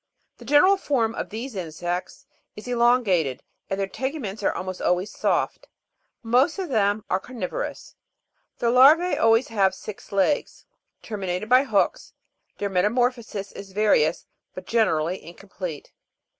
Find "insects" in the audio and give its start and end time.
1.53-2.25